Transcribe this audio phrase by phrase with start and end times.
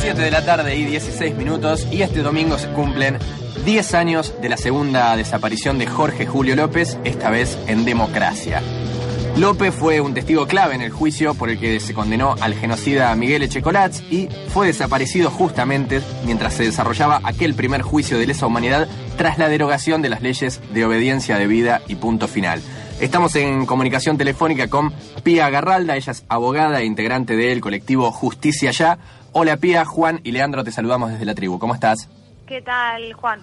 [0.00, 3.18] Siete de la tarde y 16 minutos y este domingo se cumplen
[3.64, 8.62] 10 años de la segunda desaparición de Jorge Julio López, esta vez en democracia.
[9.36, 13.14] López fue un testigo clave en el juicio por el que se condenó al genocida
[13.14, 18.88] Miguel Echecolatz y fue desaparecido justamente mientras se desarrollaba aquel primer juicio de lesa humanidad
[19.18, 22.62] tras la derogación de las leyes de obediencia de vida y punto final.
[23.00, 24.90] Estamos en comunicación telefónica con
[25.22, 28.98] Pía Garralda, ella es abogada e integrante del colectivo Justicia Ya.
[29.32, 31.58] Hola Pía, Juan y Leandro, te saludamos desde la tribu.
[31.58, 32.08] ¿Cómo estás?
[32.46, 33.40] ¿Qué tal, Juan?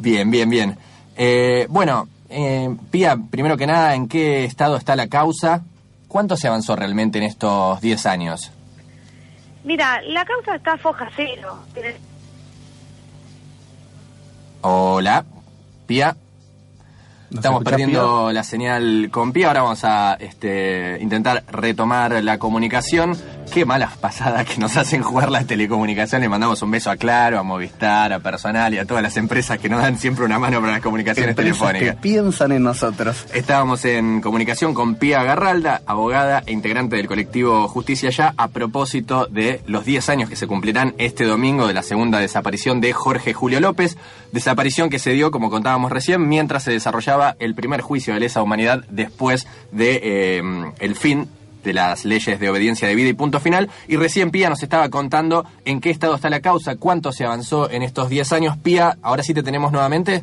[0.00, 0.76] Bien, bien, bien.
[1.16, 5.62] Eh, bueno, eh, Pía, primero que nada, ¿en qué estado está la causa?
[6.08, 8.50] ¿Cuánto se avanzó realmente en estos 10 años?
[9.62, 11.58] Mira, la causa está foja cero.
[14.62, 15.24] Hola,
[15.86, 16.16] Pía.
[17.34, 19.48] ¿Nos Estamos perdiendo la señal con Pía.
[19.48, 23.16] Ahora vamos a este, intentar retomar la comunicación.
[23.52, 26.24] Qué malas pasadas que nos hacen jugar las telecomunicaciones.
[26.24, 29.58] Le mandamos un beso a Claro, a Movistar, a Personal y a todas las empresas
[29.60, 32.02] que nos dan siempre una mano para las comunicaciones Empresas que telefónicas.
[32.02, 33.26] piensan en nosotros.
[33.32, 39.26] Estábamos en comunicación con Pía Garralda, abogada e integrante del colectivo Justicia Ya, a propósito
[39.26, 43.34] de los 10 años que se cumplirán este domingo de la segunda desaparición de Jorge
[43.34, 43.96] Julio López.
[44.32, 48.42] Desaparición que se dio, como contábamos recién, mientras se desarrollaba el primer juicio de lesa
[48.42, 50.42] humanidad después de eh,
[50.80, 51.28] el fin
[51.64, 53.68] de las leyes de obediencia de vida y punto final.
[53.88, 57.68] Y recién Pía nos estaba contando en qué estado está la causa, cuánto se avanzó
[57.70, 58.56] en estos 10 años.
[58.58, 60.22] Pía, ahora sí te tenemos nuevamente.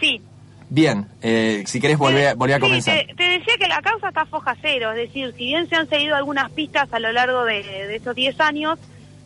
[0.00, 0.22] Sí.
[0.68, 2.94] Bien, eh, si querés volver, volver a Sí, comenzar.
[3.06, 5.88] te, te decía que la causa está foja cero, es decir, si bien se han
[5.88, 8.78] seguido algunas pistas a lo largo de, de estos 10 años,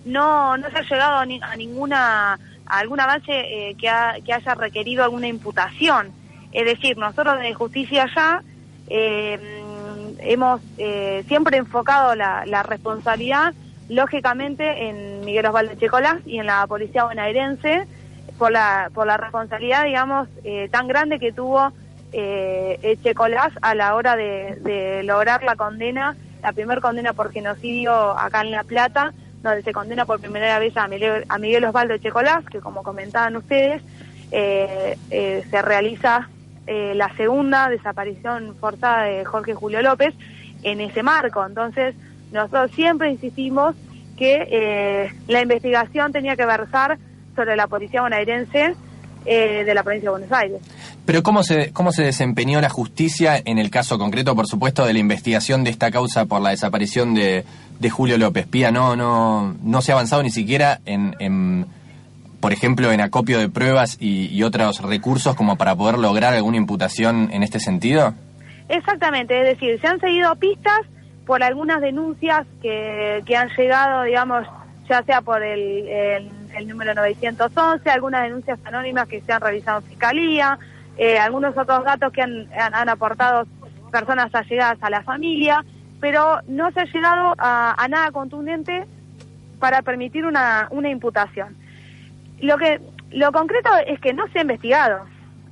[0.05, 2.34] no, no se ha llegado a, ni- a ninguna
[2.66, 6.12] a algún avance eh, que, ha- que haya requerido alguna imputación.
[6.53, 8.42] Es decir, nosotros desde Justicia Ya
[8.88, 9.59] eh,
[10.22, 13.54] hemos eh, siempre enfocado la, la responsabilidad,
[13.88, 17.86] lógicamente, en Miguel Osvaldo Checolás y en la policía bonaerense,
[18.38, 21.72] por la, por la responsabilidad, digamos, eh, tan grande que tuvo
[22.12, 28.41] eh, Echecolás a la hora de, lograr la condena, la primer condena por genocidio acá
[28.41, 32.44] en La Plata, donde se condena por primera vez a Miguel, a Miguel Osvaldo Echecolás,
[32.47, 33.82] que como comentaban ustedes,
[34.32, 36.28] eh, eh, se realiza
[36.66, 40.15] eh, la segunda desaparición forzada de Jorge Julio López
[40.62, 41.44] en ese marco.
[41.44, 41.94] Entonces,
[42.32, 43.75] nosotros siempre insistimos
[44.16, 46.99] que eh, la investigación tenía que versar
[47.34, 48.75] sobre la policía bonaerense
[49.25, 50.60] eh, de la provincia de Buenos Aires.
[51.04, 54.93] Pero ¿cómo se, ¿cómo se desempeñó la justicia en el caso concreto, por supuesto, de
[54.93, 57.44] la investigación de esta causa por la desaparición de,
[57.78, 58.47] de Julio López?
[58.47, 61.66] Pía, no, no, no se ha avanzado ni siquiera en, en,
[62.40, 66.56] por ejemplo, en acopio de pruebas y, y otros recursos como para poder lograr alguna
[66.56, 68.14] imputación en este sentido.
[68.68, 70.80] Exactamente, es decir, se han seguido pistas
[71.26, 74.46] por algunas denuncias que, que han llegado, digamos,
[74.88, 79.78] ya sea por el, el, el número 911, algunas denuncias anónimas que se han realizado
[79.78, 80.58] en Fiscalía,
[80.96, 83.46] eh, algunos otros datos que han, han, han aportado
[83.90, 85.64] personas allegadas a la familia,
[86.00, 88.86] pero no se ha llegado a, a nada contundente
[89.58, 91.56] para permitir una, una imputación.
[92.40, 92.80] Lo que
[93.10, 95.04] lo concreto es que no se ha investigado,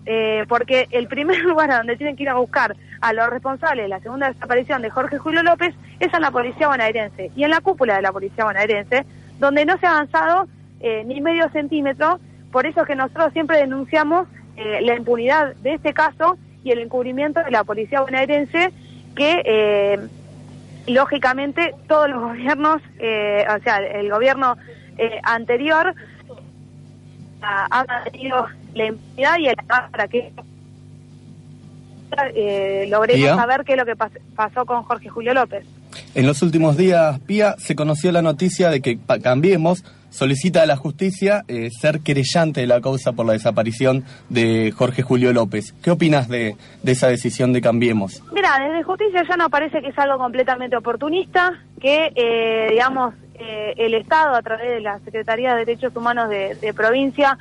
[0.07, 3.89] eh, porque el primer lugar donde tienen que ir a buscar a los responsables de
[3.89, 7.61] la segunda desaparición de Jorge Julio López es en la policía bonaerense y en la
[7.61, 9.05] cúpula de la policía bonaerense,
[9.39, 10.49] donde no se ha avanzado
[10.81, 12.21] eh, ni medio centímetro,
[12.53, 14.27] por eso es que nosotros siempre denunciamos
[14.57, 18.73] eh, la impunidad de este caso y el encubrimiento de la policía bonaerense
[19.15, 19.99] que eh,
[20.87, 24.57] lógicamente todos los gobiernos, eh, o sea, el gobierno
[24.97, 25.95] eh, anterior
[27.43, 30.33] ha, mantenido la impunidad y el para que
[32.35, 33.37] eh, logremos Pía.
[33.37, 35.65] saber qué es lo que pas- pasó con Jorge Julio López.
[36.15, 40.77] En los últimos días, Pía, se conoció la noticia de que Cambiemos solicita a la
[40.77, 45.75] justicia eh, ser querellante de la causa por la desaparición de Jorge Julio López.
[45.83, 48.23] ¿Qué opinas de, de esa decisión de Cambiemos?
[48.33, 53.75] Mira, desde justicia ya nos parece que es algo completamente oportunista, que, eh, digamos, eh,
[53.77, 57.39] el Estado, a través de la Secretaría de Derechos Humanos de, provincia,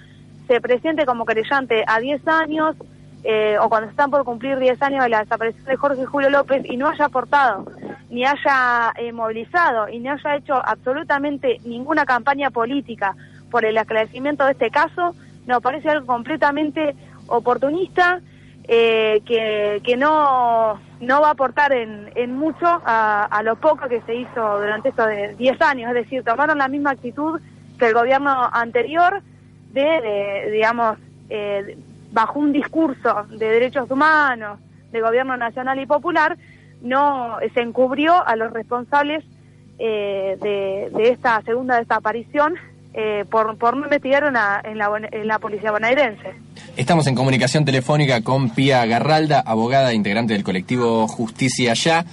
[0.48, 2.76] se presente como querellante a 10 años,
[3.24, 6.64] eh, o cuando están por cumplir 10 años de la desaparición de Jorge Julio López,
[6.66, 7.66] y no haya aportado,
[8.10, 13.16] ni haya eh, movilizado, y no haya hecho absolutamente ninguna campaña política
[13.50, 15.16] por el esclarecimiento de este caso,
[15.46, 16.96] nos parece algo completamente
[17.28, 18.22] oportunista,
[18.68, 23.88] eh, que, que no, no va a aportar en, en mucho a, a lo poco
[23.88, 25.90] que se hizo durante estos de 10 años.
[25.90, 27.40] Es decir, tomaron la misma actitud
[27.78, 29.22] que el gobierno anterior
[29.72, 30.98] de, de, digamos,
[31.30, 31.78] eh,
[32.12, 34.60] bajo un discurso de derechos humanos,
[34.92, 36.38] de gobierno nacional y popular,
[36.82, 39.24] no se encubrió a los responsables
[39.80, 42.56] eh, de, esta segunda desaparición
[43.00, 46.34] eh, por, por no investigar en, la, en la policía bonaerense.
[46.76, 52.06] Estamos en comunicación telefónica con Pía Garralda, abogada integrante del colectivo Justicia Ya.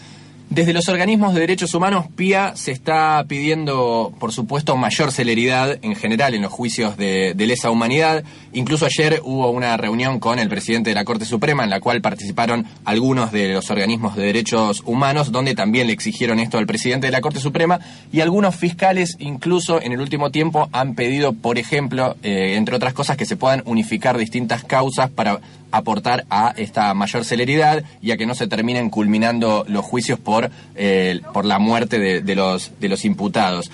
[0.50, 5.96] Desde los organismos de derechos humanos, PIA se está pidiendo, por supuesto, mayor celeridad en
[5.96, 8.22] general en los juicios de, lesa humanidad.
[8.52, 12.00] Incluso ayer hubo una reunión con el presidente de la Corte Suprema en la cual
[12.02, 17.08] participaron algunos de los organismos de derechos humanos, donde también le exigieron esto al presidente
[17.08, 17.80] de la Corte Suprema
[18.12, 22.92] y algunos fiscales incluso en el último tiempo han pedido, por ejemplo, eh, entre otras
[22.92, 25.40] cosas, que se puedan unificar distintas causas para
[25.76, 30.50] aportar a esta mayor celeridad y a que no se terminen culminando los juicios por,
[30.76, 33.70] eh, por la muerte de, los, de los imputados.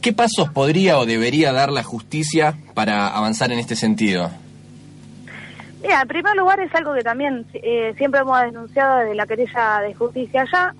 [0.00, 4.30] ¿Qué pasos podría o debería dar la justicia para avanzar en este sentido?
[5.82, 9.80] Mira, en primer lugar es algo que también eh, siempre hemos denunciado desde la querella
[9.80, 10.74] de justicia allá.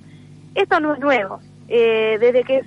[0.55, 1.41] Esto no es nuevo.
[1.69, 2.63] Eh, desde que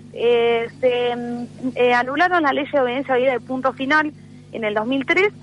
[0.80, 4.12] se mm, anularon la ley de obediencia a vida de punto final
[4.52, 5.34] en el 2003,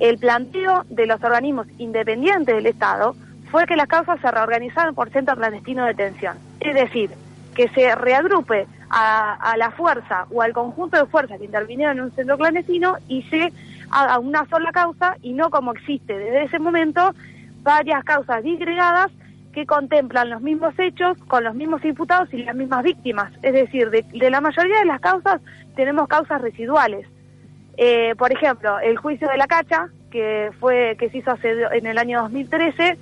[0.00, 3.16] el planteo de los organismos independientes del Estado
[3.50, 6.36] fue que las causas se reorganizaran por centro clandestino de detención.
[6.60, 7.10] Es decir,
[7.54, 12.10] que se reagrupe a, la fuerza o al conjunto de fuerzas que intervinieron en un
[12.12, 13.52] centro clandestino y se
[13.90, 17.14] haga una sola causa y no como existe desde ese momento
[17.62, 19.10] varias causas disgregadas
[19.52, 23.32] que contemplan los mismos hechos con los mismos imputados y las mismas víctimas.
[23.42, 25.40] Es decir, de, de la mayoría de las causas
[25.74, 27.06] tenemos causas residuales.
[27.80, 31.86] Eh, por ejemplo, el juicio de la cacha, que fue que se hizo hace, en
[31.86, 32.98] el año 2013,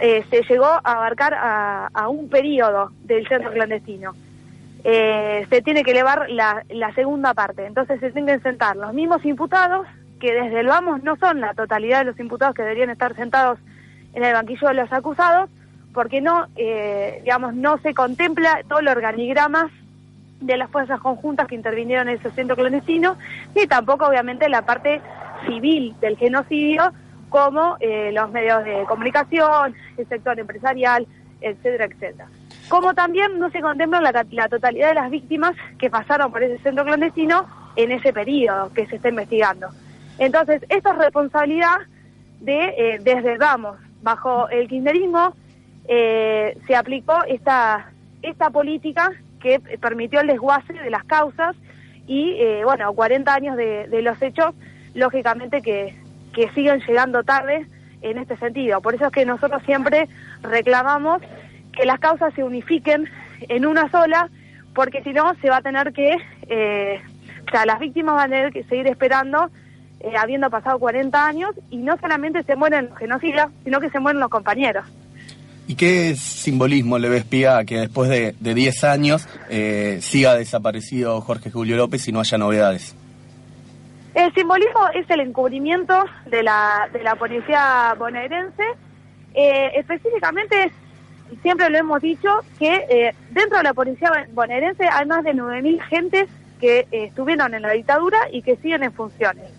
[0.00, 4.16] eh, se llegó a abarcar a, un periodo del centro clandestino.
[4.82, 6.64] Eh, se tiene que elevar la,
[6.96, 7.66] segunda parte.
[7.66, 9.86] Entonces se tienen que sentar los mismos imputados,
[10.18, 13.60] que desde el vamos no son la totalidad de los imputados que deberían estar sentados
[14.12, 15.48] en el banquillo de los acusados,
[15.94, 19.70] porque no, digamos, no se contempla todo el organigrama
[20.40, 23.16] de las fuerzas conjuntas que intervinieron en ese centro clandestino,
[23.54, 25.00] y tampoco obviamente la parte
[25.46, 26.92] civil del genocidio,
[27.28, 31.06] como eh, los medios de comunicación, el sector empresarial,
[31.40, 32.28] etcétera, etcétera.
[32.68, 36.84] Como también no se contempla la, totalidad de las víctimas que pasaron por ese centro
[36.84, 37.46] clandestino
[37.76, 39.68] en ese periodo que se está investigando.
[40.18, 41.78] Entonces, esta es responsabilidad
[42.40, 45.34] de, eh, desde Vamos, bajo el kirchnerismo,
[45.88, 47.90] eh, se aplicó esta,
[48.22, 51.56] esta política que permitió el desguace de las causas
[52.06, 54.54] y, eh, bueno, 40 años de, los hechos,
[54.94, 55.94] lógicamente que,
[56.32, 57.66] que siguen llegando tarde
[58.02, 58.80] en este sentido.
[58.80, 60.08] Por eso es que nosotros siempre
[60.42, 61.22] reclamamos
[61.72, 63.08] que las causas se unifiquen
[63.48, 64.28] en una sola,
[64.74, 66.16] porque si no se va a tener que,
[66.48, 67.00] eh,
[67.46, 69.50] o sea, las víctimas van a tener que seguir esperando,
[70.00, 74.00] eh, habiendo pasado 40 años, y no solamente se mueren los genocidas, sino que se
[74.00, 74.84] mueren los compañeros.
[75.70, 81.20] ¿Y qué simbolismo le ves, Pía, a que después de 10 años eh, siga desaparecido
[81.20, 82.96] Jorge Julio López y no haya novedades?
[84.12, 85.94] El simbolismo es el encubrimiento
[86.26, 88.64] de la, de la policía bonaerense.
[89.32, 90.72] Eh, específicamente,
[91.40, 95.80] siempre lo hemos dicho, que eh, dentro de la policía bonaerense hay más de 9.000
[95.82, 96.28] gentes
[96.60, 99.52] que estuvieron en la dictadura y que siguen en funciones,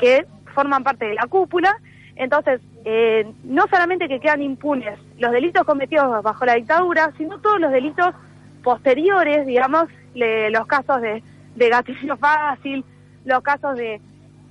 [0.00, 1.78] que forman parte de la cúpula
[2.16, 7.60] entonces, eh, no solamente que quedan impunes los delitos cometidos bajo la dictadura, sino todos
[7.60, 8.14] los delitos
[8.62, 11.22] posteriores, digamos, los casos de,
[11.56, 12.84] gatillo fácil,
[13.24, 14.00] los casos de,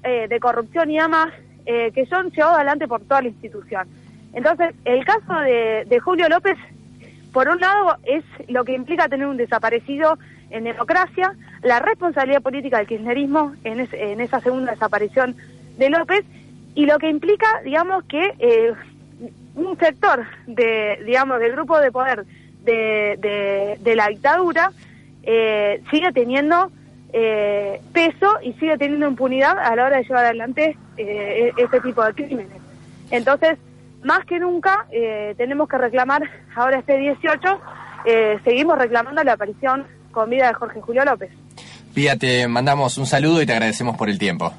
[0.04, 1.34] eh, corrupción y demás,
[1.66, 3.88] eh, que son llevados adelante por toda la institución.
[4.34, 6.58] Entonces, el caso de, Julio López,
[7.34, 10.18] por un lado, es lo que implica tener un desaparecido
[10.50, 11.34] en democracia,
[11.64, 15.36] la responsabilidad política del kirchnerismo en, en esa segunda desaparición
[15.78, 16.26] de López,
[16.76, 18.74] y lo que implica, digamos, que eh,
[19.56, 22.26] un sector de, digamos, del grupo de poder
[22.64, 24.72] de, de, la dictadura
[25.24, 26.72] eh, sigue teniendo
[27.12, 32.04] eh, peso y sigue teniendo impunidad a la hora de llevar adelante e-, este tipo
[32.04, 32.62] de crímenes.
[33.10, 33.58] Entonces,
[34.04, 34.88] más que nunca,
[35.38, 36.24] tenemos que reclamar,
[36.56, 37.62] ahora este 18,
[38.44, 41.30] seguimos reclamando la aparición con vida de Jorge Julio López.
[41.94, 44.52] Pía, te mandamos un saludo y te agradecemos por el tiempo.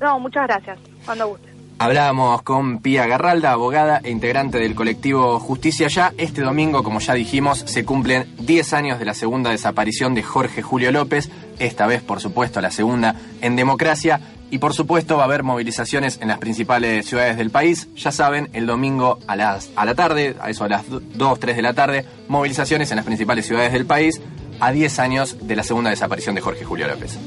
[0.00, 0.78] No, muchas gracias.
[1.04, 1.47] Cuando guste.
[1.80, 6.12] Hablábamos con Pía Garralda, abogada e integrante del colectivo Justicia Ya.
[6.18, 10.60] Este domingo, como ya dijimos, se cumplen 10 años de la segunda desaparición de Jorge
[10.60, 11.30] Julio López,
[11.60, 14.20] esta vez, por supuesto, la segunda en democracia.
[14.50, 17.86] Y por supuesto va a haber movilizaciones en las principales ciudades del país.
[17.94, 21.54] Ya saben, el domingo a, las, a la tarde, a eso a las 2, 3
[21.54, 24.20] de la tarde, movilizaciones en las principales ciudades del país
[24.58, 27.18] a 10 años de la segunda desaparición de Jorge Julio López.